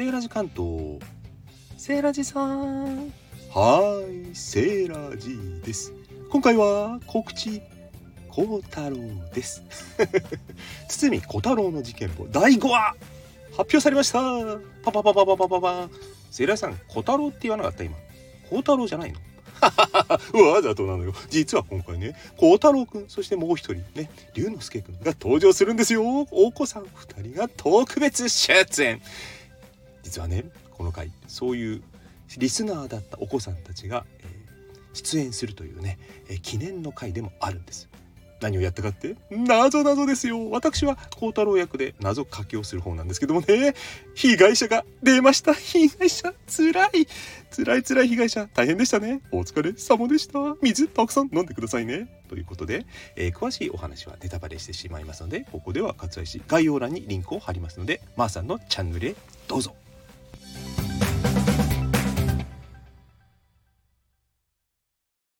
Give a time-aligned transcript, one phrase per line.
[0.00, 0.98] セーラジ関東
[1.76, 3.12] セーラジさん。
[3.54, 4.02] は
[4.32, 4.34] い。
[4.34, 5.92] セーラジです。
[6.30, 7.60] 今回は告知
[8.30, 8.96] 孝太郎
[9.34, 9.62] です。
[10.88, 12.94] 堤小太郎の事件簿第5話
[13.50, 14.20] 発表されました。
[14.82, 15.90] パパパパパパパパ。
[16.30, 17.94] セーラジさん小太郎って言わなかった今。
[18.48, 19.20] 孝太郎じゃないの？
[20.50, 21.12] わざとなのよ。
[21.28, 26.02] 実は今回ね孝太郎くんそしてもう一人ね龍之介くんが登場するんですよ。
[26.30, 29.02] お子さん二人が特別出演。
[30.10, 31.82] 実はねこの回そういう
[32.36, 34.40] リスナーだったお子さんたちが、えー
[34.92, 37.88] 出演するというね、えー記念の回でもあるんです。
[38.40, 40.50] 何をやったかって謎謎ですよ。
[40.50, 43.74] 私は孝太郎役で謎書きをする方なんですけどもね。
[44.14, 45.54] 被害者が出ました。
[45.54, 47.06] 被害者つらい。
[47.54, 48.48] 辛い辛い被害者。
[48.48, 49.20] 大変でしたね。
[49.30, 50.56] お疲れ様でした。
[50.60, 52.08] 水たくさん飲んでくださいね。
[52.28, 59.14] ということで、えー詳しいお話はネタバレしてしまいますのでここでは割愛し概要欄にリンクを貼りますのでまー、さんのチャンネルへ
[59.46, 59.79] どうぞ。